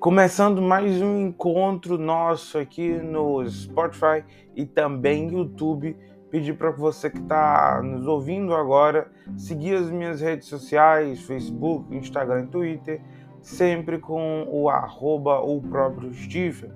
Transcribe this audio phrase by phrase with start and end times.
[0.00, 4.24] Começando mais um encontro nosso aqui no Spotify
[4.54, 5.96] e também YouTube.
[6.30, 12.44] Pedir para você que está nos ouvindo agora seguir as minhas redes sociais, Facebook, Instagram
[12.44, 13.02] e Twitter,
[13.42, 16.70] sempre com o arroba o próprio Stephen.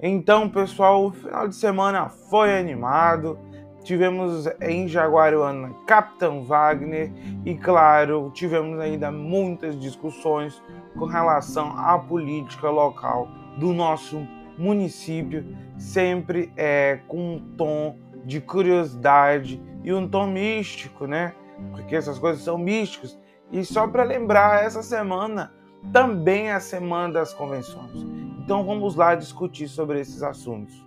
[0.00, 3.38] Então, pessoal, o final de semana foi animado.
[3.86, 7.12] Tivemos em Jaguaruana Capitão Wagner
[7.44, 10.60] e, claro, tivemos ainda muitas discussões
[10.98, 14.26] com relação à política local do nosso
[14.58, 15.46] município,
[15.78, 21.32] sempre é, com um tom de curiosidade e um tom místico, né?
[21.70, 23.16] Porque essas coisas são místicas.
[23.52, 25.54] E só para lembrar, essa semana
[25.92, 28.04] também é a semana das convenções.
[28.42, 30.84] Então vamos lá discutir sobre esses assuntos.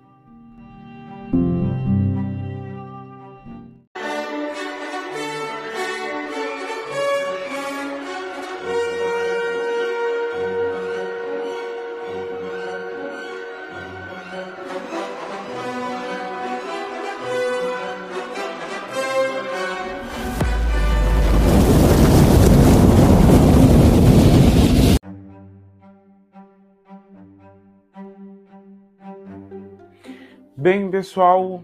[30.61, 31.63] Bem, pessoal,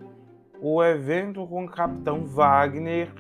[0.62, 3.12] o evento com o Capitão Wagner,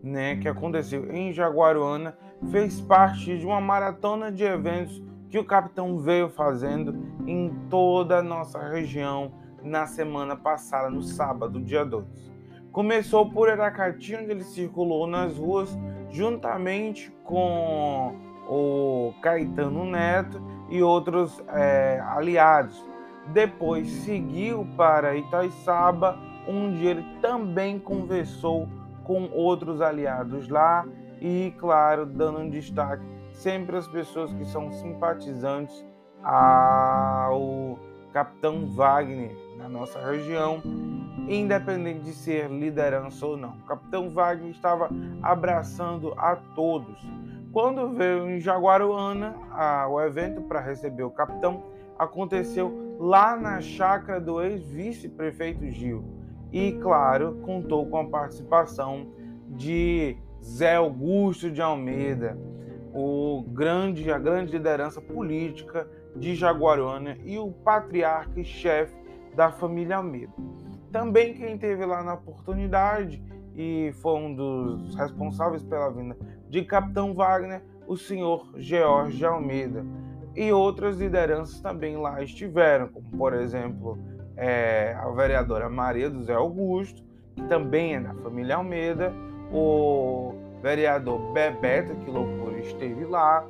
[0.00, 2.16] né, que aconteceu em Jaguaruana,
[2.48, 6.94] fez parte de uma maratona de eventos que o Capitão veio fazendo
[7.26, 9.32] em toda a nossa região
[9.64, 12.04] na semana passada, no sábado, dia 2.
[12.70, 15.76] Começou por Aracati, onde ele circulou nas ruas
[16.08, 18.14] juntamente com
[18.48, 22.80] o Caetano Neto e outros é, aliados
[23.32, 28.68] depois seguiu para Itaiçaba, onde ele também conversou
[29.04, 30.86] com outros aliados lá
[31.20, 35.84] e, claro, dando um destaque sempre às pessoas que são simpatizantes
[36.22, 37.78] ao
[38.12, 40.62] Capitão Wagner na nossa região,
[41.28, 43.50] independente de ser liderança ou não.
[43.50, 44.88] O Capitão Wagner estava
[45.22, 46.98] abraçando a todos.
[47.52, 51.62] Quando veio em Jaguaruana a, o evento para receber o capitão,
[51.98, 56.04] aconteceu lá na chácara do ex-vice-prefeito Gil.
[56.52, 59.12] E, claro, contou com a participação
[59.48, 62.38] de Zé Augusto de Almeida,
[62.94, 68.96] o grande, a grande liderança política de Jaguarona e o patriarca e chefe
[69.34, 70.32] da família Almeida.
[70.90, 73.22] Também quem teve lá na oportunidade
[73.54, 76.16] e foi um dos responsáveis pela vinda
[76.48, 79.84] de Capitão Wagner, o senhor George Almeida,
[80.36, 83.98] e outras lideranças também lá estiveram, como por exemplo
[84.36, 87.02] é, a vereadora Maria do Zé Augusto,
[87.34, 89.12] que também é da família Almeida,
[89.50, 93.46] o vereador Bebeto, que loucura, esteve lá,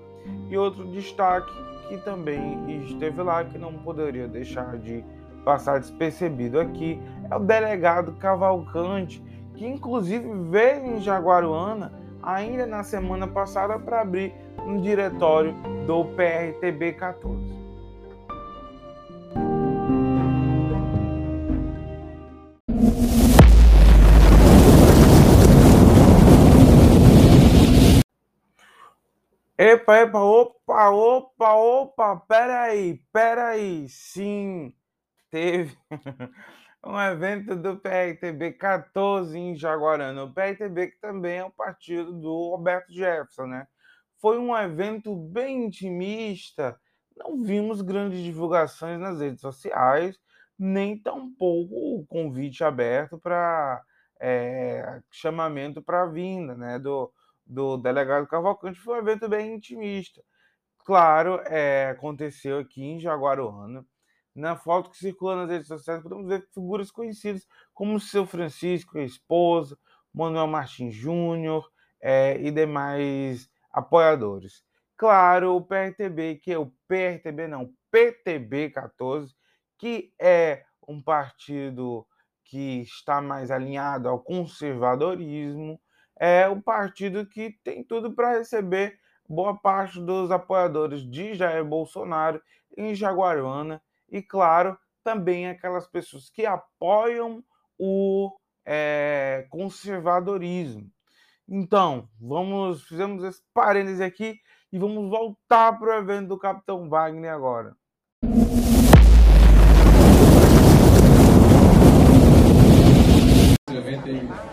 [0.49, 1.53] e outro destaque
[1.89, 5.05] que também esteve lá, que não poderia deixar de
[5.45, 9.23] passar despercebido aqui, é o delegado Cavalcante,
[9.55, 11.93] que inclusive veio em Jaguaruana
[12.27, 14.35] ainda na semana passada para abrir
[14.67, 15.55] um diretório
[15.87, 17.57] do PRTB 14.
[29.59, 34.75] Epa, epa, opa, opa, opa, peraí, peraí, sim,
[35.31, 35.75] teve
[36.87, 40.25] um evento do PRTB 14 em Jaguarana.
[40.25, 43.67] O PRTB que também é o partido do Roberto Jefferson, né?
[44.21, 46.79] Foi um evento bem intimista,
[47.17, 50.19] não vimos grandes divulgações nas redes sociais,
[50.59, 53.83] nem tampouco o convite aberto para
[54.21, 57.13] é, chamamento para a vinda né, do,
[57.45, 58.81] do delegado Cavalcante.
[58.81, 60.23] Foi um evento bem intimista.
[60.85, 63.85] Claro, é, aconteceu aqui em Jaguaruana.
[64.37, 68.99] Na foto que circula nas redes sociais, podemos ver figuras conhecidas como o seu Francisco,
[68.99, 69.79] a esposa,
[70.13, 71.67] Manuel Martins Júnior
[71.99, 74.63] é, e demais apoiadores.
[74.95, 79.35] Claro, o PRTB, que é o PRTB, não, PTB 14,
[79.79, 82.07] que é um partido
[82.45, 85.81] que está mais alinhado ao conservadorismo,
[86.21, 92.43] é o partido que tem tudo para receber boa parte dos apoiadores de Jair Bolsonaro
[92.77, 97.43] em Jaguaruana e, claro, também aquelas pessoas que apoiam
[97.79, 98.33] o
[98.65, 100.91] é, conservadorismo.
[101.49, 104.37] Então, vamos, fizemos esse parêntese aqui
[104.73, 107.77] e vamos voltar para o evento do Capitão Wagner agora.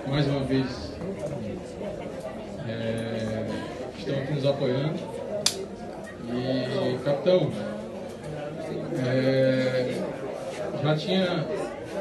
[0.08, 0.94] Mais uma vez,
[2.68, 3.48] é,
[3.98, 5.00] estão aqui nos apoiando.
[6.30, 7.52] E, capitão,
[9.06, 9.96] É,
[10.84, 11.46] já tinha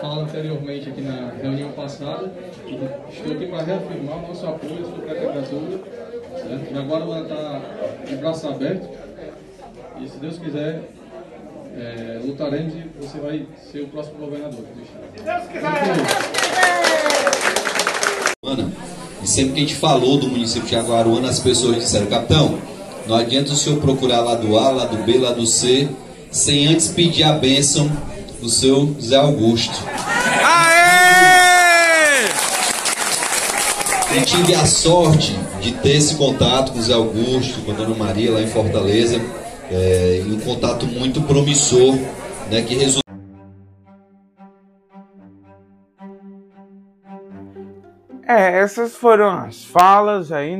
[0.00, 2.32] falado anteriormente aqui na reunião passada,
[3.10, 5.80] estou aqui para reafirmar o nosso apoio à sua pré-candidatura.
[6.72, 7.60] E agora ela está
[8.06, 8.88] de braço aberto.
[10.00, 10.82] E se Deus quiser,
[11.76, 15.04] é, lutaremos e você vai ser o próximo governador do estado.
[15.24, 15.72] Deus quiser!
[19.22, 22.58] E sempre que a gente falou do município de Jaguaruana, as pessoas disseram, capitão,
[23.06, 25.88] não adianta o senhor procurar lá do A, lá do B, lá do C,
[26.32, 27.90] sem antes pedir a bênção
[28.40, 29.74] do seu Zé Augusto.
[30.42, 30.72] Aê!
[34.16, 37.94] Eu tive a sorte de ter esse contato com o Zé Augusto, com a Dona
[37.94, 39.20] Maria lá em Fortaleza,
[39.70, 41.94] é, e um contato muito promissor,
[42.50, 43.02] né, que resultou
[48.26, 50.56] É, essas foram as falas aí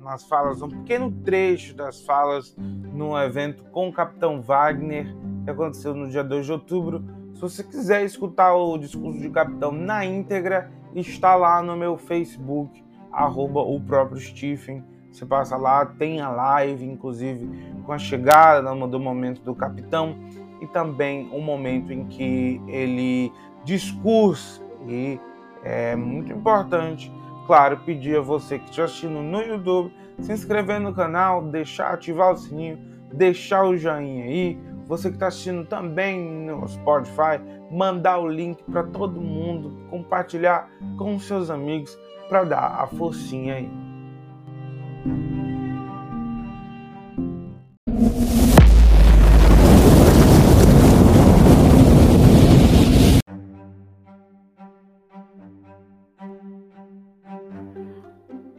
[0.00, 2.56] nas falas, um pequeno trecho das falas
[3.02, 5.14] no evento com o Capitão Wagner,
[5.44, 7.04] que aconteceu no dia 2 de outubro.
[7.34, 12.84] Se você quiser escutar o discurso de capitão na íntegra, está lá no meu Facebook,
[13.10, 14.84] arroba o próprio Stephen.
[15.10, 17.50] Você passa lá, tem a live, inclusive,
[17.84, 20.16] com a chegada do momento do capitão
[20.60, 23.32] e também o momento em que ele
[23.64, 24.62] discursa.
[24.86, 25.20] E
[25.64, 27.12] é muito importante
[27.46, 32.32] Claro, pedir a você que está assistindo no YouTube, se inscrever no canal, deixar ativar
[32.32, 32.78] o sininho,
[33.12, 34.58] deixar o joinha aí.
[34.86, 40.68] Você que está assistindo também no Spotify, mandar o link para todo mundo, compartilhar
[40.98, 41.96] com seus amigos
[42.28, 43.70] para dar a forcinha aí.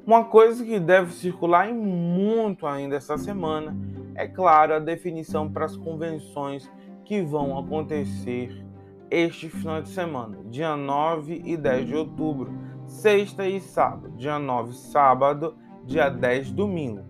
[0.05, 3.75] Uma coisa que deve circular muito ainda essa semana
[4.15, 6.71] é, claro, a definição para as convenções
[7.05, 8.65] que vão acontecer
[9.09, 12.51] este final de semana, dia 9 e 10 de outubro,
[12.85, 15.55] sexta e sábado, dia 9 sábado,
[15.85, 17.03] dia 10 domingo.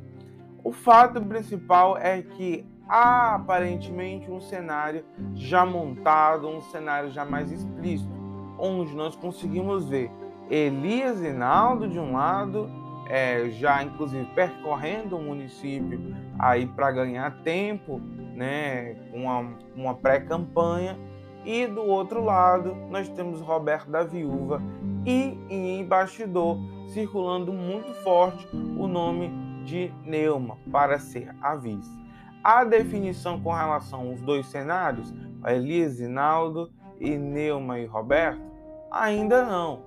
[0.64, 7.52] O fato principal é que há aparentemente um cenário já montado, um cenário já mais
[7.52, 8.12] explícito,
[8.58, 10.12] onde nós conseguimos ver
[10.50, 12.70] Elias Naldo de um lado
[13.14, 16.02] é, já inclusive percorrendo o município
[16.40, 18.02] aí para ganhar tempo,
[18.34, 20.98] né, uma, uma pré-campanha.
[21.46, 24.60] E do outro lado, nós temos Roberto da Viúva
[25.06, 26.58] e em bastidor
[26.88, 29.32] circulando muito forte o nome
[29.64, 31.96] de Neuma para ser a vice.
[32.44, 35.14] A definição com relação aos dois cenários,
[35.46, 38.42] Elias Naldo e Neuma e Roberto,
[38.90, 39.84] ainda não.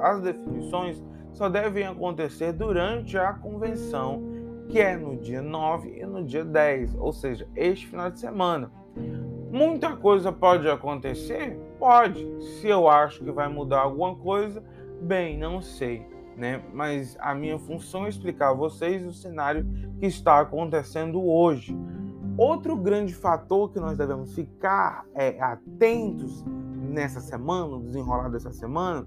[0.00, 4.22] As definições só devem acontecer durante a convenção,
[4.68, 8.70] que é no dia 9 e no dia 10, ou seja, este final de semana.
[9.50, 11.58] Muita coisa pode acontecer?
[11.78, 12.24] Pode.
[12.42, 14.62] Se eu acho que vai mudar alguma coisa,
[15.02, 16.06] bem, não sei.
[16.36, 16.62] Né?
[16.72, 19.66] Mas a minha função é explicar a vocês o cenário
[19.98, 21.76] que está acontecendo hoje.
[22.38, 26.44] Outro grande fator que nós devemos ficar é, atentos
[26.90, 29.06] nessa semana, no desenrolar dessa semana,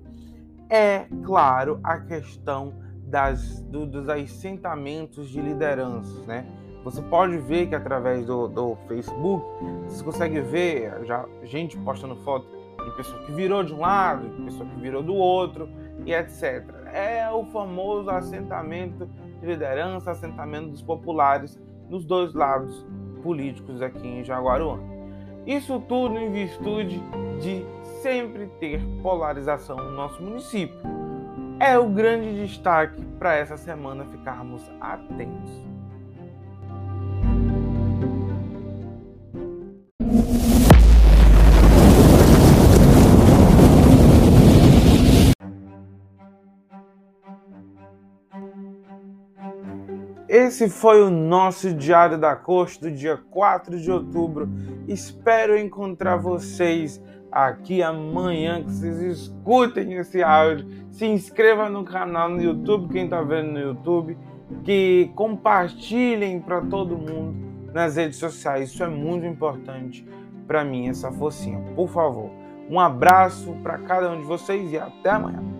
[0.73, 2.73] é, claro, a questão
[3.05, 6.47] das, do, dos assentamentos de lideranças, né?
[6.83, 9.45] Você pode ver que através do, do Facebook,
[9.87, 12.47] você consegue ver já gente postando foto
[12.83, 15.69] de pessoa que virou de um lado, de pessoa que virou do outro
[16.07, 16.65] e etc.
[16.91, 19.07] É o famoso assentamento
[19.39, 22.83] de liderança, assentamento dos populares nos dois lados
[23.21, 24.81] políticos aqui em Jaguaruana.
[25.45, 26.99] Isso tudo em virtude
[27.39, 27.63] de
[28.03, 30.77] sempre ter polarização no nosso município.
[31.57, 35.72] É o grande destaque para essa semana ficarmos atentos.
[50.53, 54.47] Esse foi o nosso Diário da Costa do dia 4 de outubro.
[54.87, 62.39] Espero encontrar vocês aqui amanhã, que vocês escutem esse áudio, se inscreva no canal no
[62.39, 64.15] YouTube, quem está vendo no YouTube,
[64.63, 67.35] que compartilhem para todo mundo
[67.73, 68.69] nas redes sociais.
[68.69, 70.07] Isso é muito importante
[70.45, 71.59] para mim, essa focinha.
[71.75, 72.29] Por favor,
[72.69, 75.52] um abraço para cada um de vocês e até amanhã.